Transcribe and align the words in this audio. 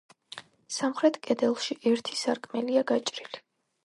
სამხრეთ 0.77 1.19
კედელში 1.27 1.77
ერთი 1.91 2.17
სარკმელია 2.21 2.83
გაჭრილი. 2.93 3.43